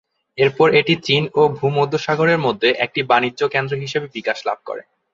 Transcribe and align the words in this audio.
এরপর 0.37 0.67
এটি 0.79 0.93
চীন 1.05 1.23
ও 1.33 1.51
ভূমধ্যসাগরের 1.57 2.39
মধ্যে 2.39 2.69
একটি 2.85 3.01
বাণিজ্য 3.11 3.41
কেন্দ্র 3.53 3.73
হিসেবে 3.83 4.07
বিকাশ 4.15 4.37
লাভ 4.47 4.59
করে। 4.65 4.81